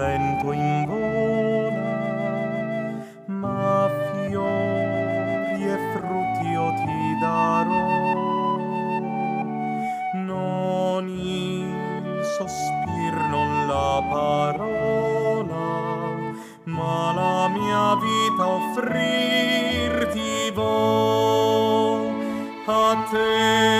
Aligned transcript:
vento 0.00 0.52
invola, 0.52 1.88
ma 3.26 3.90
fiori 4.12 5.62
e 5.74 5.76
frutti 5.92 6.46
io 6.48 6.66
ti 6.80 7.18
darò. 7.20 7.88
Non 10.14 11.06
il 11.06 12.24
sospir, 12.38 13.14
non 13.28 13.66
la 13.66 14.02
parola, 14.08 15.68
ma 16.64 17.12
la 17.20 17.48
mia 17.48 17.94
vita 18.04 18.44
offrirti 18.58 20.32
vo. 20.54 22.08
A 22.66 22.96
te 23.10 23.79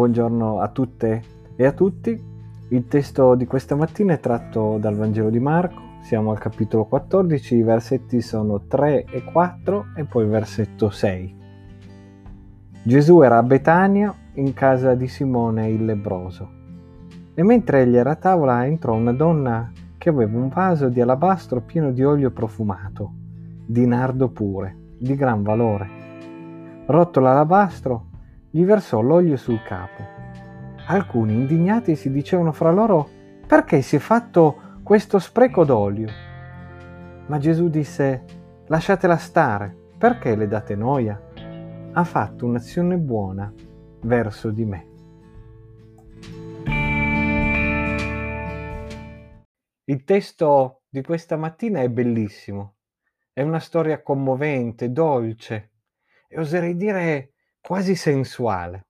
Buongiorno 0.00 0.60
a 0.60 0.68
tutte 0.68 1.22
e 1.56 1.66
a 1.66 1.72
tutti. 1.72 2.18
Il 2.68 2.88
testo 2.88 3.34
di 3.34 3.44
questa 3.44 3.76
mattina 3.76 4.14
è 4.14 4.18
tratto 4.18 4.78
dal 4.78 4.94
Vangelo 4.94 5.28
di 5.28 5.40
Marco. 5.40 5.98
Siamo 6.00 6.30
al 6.30 6.38
capitolo 6.38 6.86
14, 6.86 7.56
i 7.56 7.62
versetti 7.62 8.22
sono 8.22 8.62
3 8.66 9.04
e 9.04 9.22
4 9.22 9.88
e 9.96 10.04
poi 10.04 10.24
versetto 10.24 10.88
6. 10.88 11.36
Gesù 12.82 13.20
era 13.20 13.36
a 13.36 13.42
Betania 13.42 14.14
in 14.36 14.54
casa 14.54 14.94
di 14.94 15.06
Simone 15.06 15.68
il 15.68 15.84
lebroso 15.84 16.48
e 17.34 17.42
mentre 17.42 17.82
egli 17.82 17.96
era 17.96 18.12
a 18.12 18.16
tavola 18.16 18.64
entrò 18.64 18.94
una 18.94 19.12
donna 19.12 19.70
che 19.98 20.08
aveva 20.08 20.38
un 20.38 20.48
vaso 20.48 20.88
di 20.88 21.02
alabastro 21.02 21.60
pieno 21.60 21.92
di 21.92 22.02
olio 22.02 22.30
profumato, 22.30 23.12
di 23.66 23.84
nardo 23.84 24.30
pure, 24.30 24.94
di 24.96 25.14
gran 25.14 25.42
valore. 25.42 25.88
Rotto 26.86 27.20
l'alabastro, 27.20 28.08
gli 28.50 28.64
versò 28.64 29.00
l'olio 29.00 29.36
sul 29.36 29.62
capo. 29.62 30.02
Alcuni 30.86 31.34
indignati 31.34 31.94
si 31.94 32.10
dicevano 32.10 32.52
fra 32.52 32.70
loro 32.70 33.08
perché 33.46 33.80
si 33.80 33.96
è 33.96 33.98
fatto 34.00 34.78
questo 34.82 35.18
spreco 35.20 35.64
d'olio. 35.64 36.08
Ma 37.26 37.38
Gesù 37.38 37.68
disse 37.68 38.24
lasciatela 38.66 39.16
stare, 39.16 39.74
perché 39.96 40.34
le 40.34 40.48
date 40.48 40.74
noia? 40.74 41.20
Ha 41.92 42.04
fatto 42.04 42.46
un'azione 42.46 42.96
buona 42.96 43.52
verso 44.02 44.50
di 44.50 44.64
me. 44.64 44.88
Il 49.84 50.04
testo 50.04 50.82
di 50.88 51.02
questa 51.02 51.36
mattina 51.36 51.80
è 51.80 51.88
bellissimo, 51.88 52.76
è 53.32 53.42
una 53.42 53.58
storia 53.58 54.02
commovente, 54.02 54.92
dolce 54.92 55.70
e 56.28 56.38
oserei 56.38 56.76
dire 56.76 57.32
quasi 57.60 57.94
sensuale, 57.94 58.86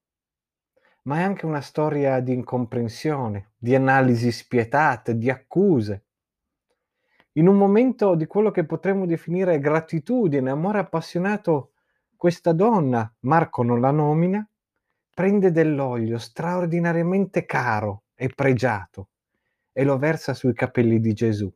ma 1.03 1.19
è 1.19 1.23
anche 1.23 1.47
una 1.47 1.61
storia 1.61 2.21
di 2.21 2.33
incomprensione, 2.33 3.53
di 3.57 3.75
analisi 3.75 4.31
spietate, 4.31 5.17
di 5.17 5.31
accuse. 5.31 6.05
In 7.33 7.47
un 7.47 7.57
momento 7.57 8.15
di 8.15 8.27
quello 8.27 8.51
che 8.51 8.65
potremmo 8.65 9.07
definire 9.07 9.59
gratitudine, 9.59 10.51
amore 10.51 10.79
appassionato, 10.79 11.73
questa 12.17 12.53
donna, 12.53 13.13
Marco 13.21 13.63
non 13.63 13.81
la 13.81 13.91
nomina, 13.91 14.47
prende 15.15 15.51
dell'olio 15.51 16.19
straordinariamente 16.19 17.45
caro 17.47 18.05
e 18.15 18.29
pregiato 18.29 19.09
e 19.73 19.85
lo 19.85 19.99
versa 19.99 20.35
sui 20.35 20.53
capelli 20.53 21.01
di 21.01 21.13
Gesù. 21.13 21.53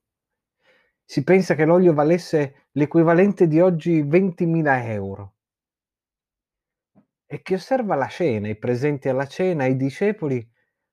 Si 1.05 1.23
pensa 1.23 1.55
che 1.55 1.67
l'olio 1.67 1.93
valesse 1.93 2.69
l'equivalente 2.73 3.47
di 3.47 3.61
oggi 3.61 4.03
20.000 4.03 4.89
euro. 4.89 5.34
E 7.35 7.43
chi 7.43 7.55
osserva 7.55 7.97
la 7.97 8.07
scena, 8.07 8.47
i 8.47 8.57
presenti 8.57 9.09
alla 9.09 9.27
cena, 9.27 9.67
i 9.67 9.75
discepoli, 9.75 10.49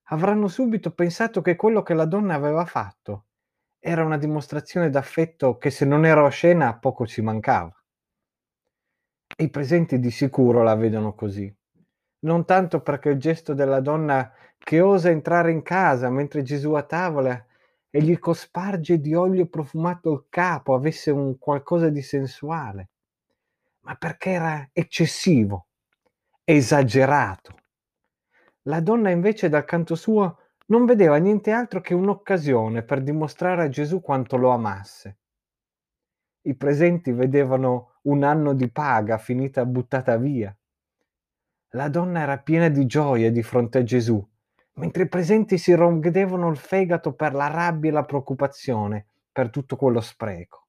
avranno 0.06 0.48
subito 0.48 0.92
pensato 0.92 1.40
che 1.44 1.56
quello 1.56 1.84
che 1.84 1.94
la 1.94 2.06
donna 2.06 2.34
aveva 2.34 2.66
fatto 2.66 3.28
era 3.78 4.04
una 4.04 4.18
dimostrazione 4.18 4.90
d'affetto 4.90 5.60
che 5.60 5.70
se 5.70 5.86
non 5.86 6.04
era 6.04 6.24
oscena 6.24 6.80
poco 6.80 7.06
ci 7.06 7.22
mancava. 7.22 7.72
I 9.38 9.50
presenti 9.52 10.00
di 10.00 10.10
sicuro 10.10 10.64
la 10.64 10.74
vedono 10.74 11.14
così. 11.14 11.56
Non 12.22 12.44
tanto 12.46 12.82
perché 12.82 13.10
il 13.10 13.20
gesto 13.20 13.54
della 13.54 13.80
donna 13.80 14.34
che 14.58 14.82
osa 14.82 15.12
entrare 15.12 15.52
in 15.52 15.62
casa 15.62 16.10
mentre 16.10 16.42
Gesù 16.42 16.74
a 16.74 16.82
tavola 16.82 17.46
e 17.88 18.02
gli 18.02 18.18
cosparge 18.18 19.00
di 19.00 19.14
olio 19.14 19.46
profumato 19.46 20.12
il 20.12 20.26
capo 20.28 20.74
avesse 20.74 21.12
un 21.12 21.38
qualcosa 21.38 21.90
di 21.90 22.02
sensuale, 22.02 22.90
ma 23.82 23.94
perché 23.94 24.32
era 24.32 24.68
eccessivo, 24.74 25.68
esagerato. 26.44 27.56
La 28.64 28.80
donna 28.80 29.10
invece 29.10 29.50
dal 29.50 29.66
canto 29.66 29.96
suo 29.96 30.38
non 30.68 30.86
vedeva 30.86 31.18
niente 31.18 31.52
altro 31.52 31.82
che 31.82 31.94
un'occasione 31.94 32.84
per 32.84 33.02
dimostrare 33.02 33.64
a 33.64 33.70
Gesù 33.70 34.02
quanto 34.02 34.38
lo 34.38 34.52
amasse. 34.52 35.18
I 36.44 36.56
presenti 36.56 37.12
vedevano 37.12 38.00
un 38.04 38.24
anno 38.24 38.54
di 38.54 38.70
paga 38.72 39.18
finita 39.18 39.66
buttata 39.66 40.18
via. 40.18 40.56
La 41.72 41.90
donna 41.90 42.22
era 42.22 42.40
piena 42.40 42.70
di 42.70 42.86
gioia 42.86 43.32
di 43.32 43.44
fronte 43.44 43.80
a 43.80 43.84
Gesù, 43.84 44.26
mentre 44.74 45.04
i 45.04 45.08
presenti 45.08 45.58
si 45.58 45.74
rompevano 45.74 46.50
il 46.50 46.58
fegato 46.58 47.14
per 47.14 47.34
la 47.34 47.48
rabbia 47.48 47.90
e 47.90 47.94
la 47.94 48.06
preoccupazione 48.06 49.08
per 49.32 49.50
tutto 49.50 49.76
quello 49.76 50.02
spreco. 50.02 50.68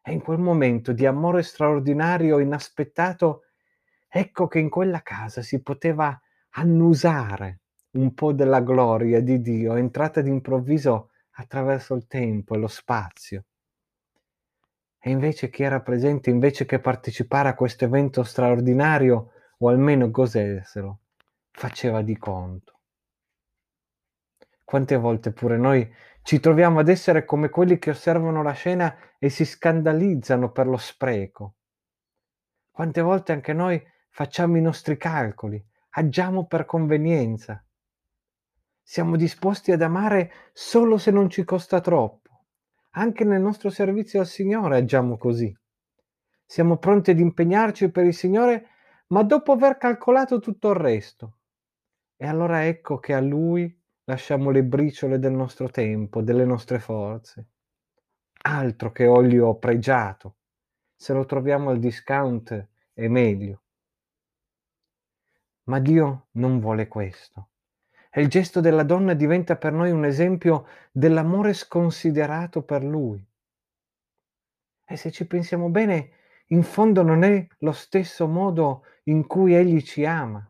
E 0.00 0.12
in 0.12 0.20
quel 0.20 0.38
momento 0.38 0.92
di 0.92 1.06
amore 1.06 1.42
straordinario, 1.42 2.38
inaspettato, 2.38 3.42
ecco 4.14 4.46
che 4.46 4.58
in 4.58 4.68
quella 4.68 5.00
casa 5.00 5.40
si 5.40 5.62
poteva 5.62 6.20
annusare 6.50 7.60
un 7.92 8.12
po' 8.12 8.32
della 8.32 8.60
gloria 8.60 9.22
di 9.22 9.40
Dio 9.40 9.74
entrata 9.74 10.20
d'improvviso 10.20 11.12
attraverso 11.36 11.94
il 11.94 12.06
tempo 12.06 12.54
e 12.54 12.58
lo 12.58 12.66
spazio. 12.66 13.44
E 14.98 15.10
invece 15.10 15.48
chi 15.48 15.62
era 15.62 15.80
presente, 15.80 16.28
invece 16.28 16.66
che 16.66 16.78
partecipare 16.78 17.48
a 17.48 17.54
questo 17.54 17.86
evento 17.86 18.22
straordinario, 18.22 19.32
o 19.58 19.68
almeno 19.68 20.10
goderselo, 20.10 21.00
faceva 21.50 22.02
di 22.02 22.16
conto. 22.18 22.80
Quante 24.62 24.96
volte 24.96 25.32
pure 25.32 25.56
noi 25.56 25.90
ci 26.22 26.38
troviamo 26.38 26.80
ad 26.80 26.88
essere 26.88 27.24
come 27.24 27.48
quelli 27.48 27.78
che 27.78 27.90
osservano 27.90 28.42
la 28.42 28.52
scena 28.52 28.94
e 29.18 29.28
si 29.28 29.44
scandalizzano 29.44 30.52
per 30.52 30.66
lo 30.66 30.76
spreco. 30.76 31.54
Quante 32.70 33.00
volte 33.00 33.32
anche 33.32 33.52
noi 33.52 33.82
facciamo 34.12 34.58
i 34.58 34.60
nostri 34.60 34.98
calcoli, 34.98 35.64
agiamo 35.90 36.46
per 36.46 36.66
convenienza. 36.66 37.64
Siamo 38.82 39.16
disposti 39.16 39.72
ad 39.72 39.80
amare 39.80 40.30
solo 40.52 40.98
se 40.98 41.10
non 41.10 41.30
ci 41.30 41.44
costa 41.44 41.80
troppo. 41.80 42.44
Anche 42.90 43.24
nel 43.24 43.40
nostro 43.40 43.70
servizio 43.70 44.20
al 44.20 44.26
Signore 44.26 44.76
agiamo 44.76 45.16
così. 45.16 45.56
Siamo 46.44 46.76
pronti 46.76 47.10
ad 47.10 47.18
impegnarci 47.20 47.90
per 47.90 48.04
il 48.04 48.12
Signore, 48.12 48.68
ma 49.08 49.22
dopo 49.22 49.52
aver 49.52 49.78
calcolato 49.78 50.40
tutto 50.40 50.68
il 50.68 50.76
resto. 50.76 51.38
E 52.14 52.26
allora 52.26 52.66
ecco 52.66 52.98
che 52.98 53.14
a 53.14 53.20
Lui 53.20 53.74
lasciamo 54.04 54.50
le 54.50 54.62
briciole 54.62 55.18
del 55.18 55.32
nostro 55.32 55.70
tempo, 55.70 56.20
delle 56.20 56.44
nostre 56.44 56.78
forze. 56.80 57.46
Altro 58.42 58.92
che 58.92 59.06
olio 59.06 59.54
pregiato. 59.54 60.36
Se 60.94 61.14
lo 61.14 61.24
troviamo 61.24 61.70
al 61.70 61.78
discount 61.78 62.68
è 62.92 63.08
meglio. 63.08 63.61
Ma 65.64 65.78
Dio 65.78 66.28
non 66.32 66.58
vuole 66.60 66.88
questo. 66.88 67.48
E 68.10 68.20
il 68.20 68.28
gesto 68.28 68.60
della 68.60 68.82
donna 68.82 69.14
diventa 69.14 69.56
per 69.56 69.72
noi 69.72 69.90
un 69.90 70.04
esempio 70.04 70.66
dell'amore 70.90 71.54
sconsiderato 71.54 72.62
per 72.62 72.84
Lui. 72.84 73.24
E 74.84 74.96
se 74.96 75.10
ci 75.10 75.26
pensiamo 75.26 75.70
bene, 75.70 76.10
in 76.48 76.62
fondo 76.62 77.02
non 77.02 77.22
è 77.22 77.46
lo 77.58 77.72
stesso 77.72 78.26
modo 78.26 78.84
in 79.04 79.26
cui 79.26 79.54
Egli 79.54 79.82
ci 79.82 80.04
ama. 80.04 80.46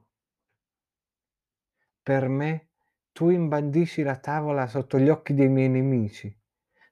Per 2.03 2.29
me 2.29 2.71
tu 3.13 3.29
imbandisci 3.29 4.03
la 4.03 4.17
tavola 4.17 4.67
sotto 4.67 4.99
gli 4.99 5.09
occhi 5.09 5.35
dei 5.35 5.49
miei 5.49 5.69
nemici, 5.69 6.37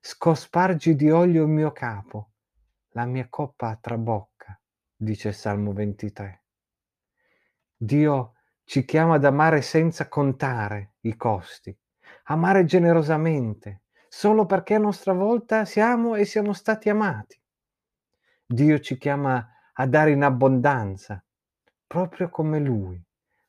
scospargi 0.01 0.95
di 0.95 1.11
olio 1.11 1.43
il 1.43 1.49
mio 1.49 1.73
capo, 1.73 2.33
la 2.91 3.07
mia 3.07 3.27
coppa 3.29 3.77
trabocca. 3.81 4.61
dice 4.95 5.29
il 5.29 5.35
Salmo 5.35 5.73
23. 5.73 6.40
Dio 7.83 8.35
ci 8.65 8.85
chiama 8.85 9.15
ad 9.15 9.25
amare 9.25 9.63
senza 9.63 10.07
contare 10.07 10.97
i 11.01 11.17
costi, 11.17 11.75
amare 12.25 12.67
generosamente, 12.67 13.85
solo 14.07 14.45
perché 14.45 14.75
a 14.75 14.79
nostra 14.79 15.15
volta 15.15 15.65
siamo 15.65 16.15
e 16.15 16.27
siamo 16.27 16.53
stati 16.53 16.91
amati. 16.91 17.41
Dio 18.45 18.79
ci 18.81 18.99
chiama 18.99 19.51
a 19.73 19.87
dare 19.87 20.11
in 20.11 20.23
abbondanza, 20.23 21.25
proprio 21.87 22.29
come 22.29 22.59
Lui 22.59 23.03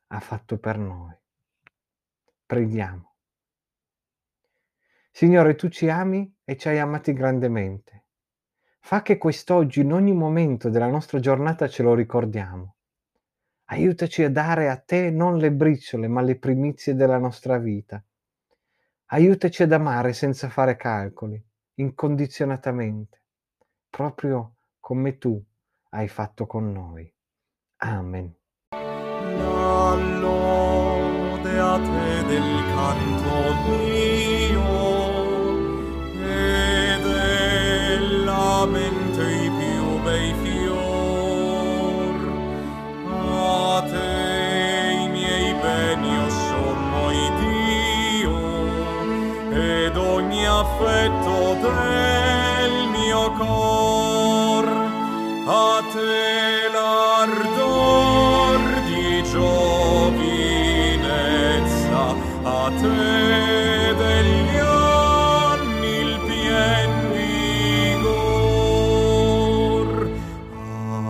ha 0.08 0.20
fatto 0.22 0.58
per 0.60 0.78
noi. 0.78 1.14
Preghiamo. 2.46 3.16
Signore, 5.12 5.56
tu 5.56 5.68
ci 5.68 5.90
ami 5.90 6.34
e 6.46 6.56
ci 6.56 6.70
hai 6.70 6.80
amati 6.80 7.12
grandemente. 7.12 8.06
Fa 8.80 9.02
che 9.02 9.18
quest'oggi, 9.18 9.82
in 9.82 9.92
ogni 9.92 10.14
momento 10.14 10.70
della 10.70 10.88
nostra 10.88 11.20
giornata, 11.20 11.68
ce 11.68 11.84
lo 11.84 11.94
ricordiamo 11.94 12.76
Aiutaci 13.72 14.22
a 14.24 14.30
dare 14.30 14.70
a 14.70 14.76
te 14.76 15.10
non 15.12 15.38
le 15.38 15.50
briciole, 15.50 16.10
ma 16.10 16.20
le 16.20 16.38
primizie 16.38 16.94
della 16.94 17.18
nostra 17.18 17.58
vita. 17.58 18.04
Aiutaci 19.06 19.64
ad 19.64 19.72
amare 19.72 20.12
senza 20.12 20.50
fare 20.50 20.76
calcoli, 20.76 21.42
incondizionatamente, 21.76 23.22
proprio 23.90 24.56
come 24.78 25.18
tu 25.18 25.42
hai 25.92 26.10
fatto 26.10 26.46
con 26.48 26.70
noi. 26.70 27.10
Amen. 27.78 28.36
La 28.72 29.96
lode 30.20 31.58
a 31.58 31.80
te 31.80 32.26
del 32.26 32.66
canto 32.76 33.54
mio 33.70 34.68
e 36.26 37.00
della 37.98 38.66
mente 38.66 39.22
i 39.22 39.50
più 39.50 40.04
bei 40.04 40.34
fior. 40.44 40.61
Del 51.62 52.74
mio 52.90 53.32
cor 53.38 54.66
a 55.46 55.84
te 55.94 56.70
l'ardor 56.74 58.60
di 58.88 59.08
giovinezza 59.32 60.36
a 62.44 62.72
te 62.82 63.94
degli 64.04 64.58
anni 64.58 65.94
il 66.06 66.14
pien 66.26 66.92
vigor 67.14 68.10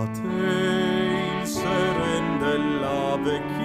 a 0.03 0.05
te 0.19 0.47
il 1.39 1.47
seren 1.47 2.25
della 2.39 3.01
vecchiezza 3.23 3.60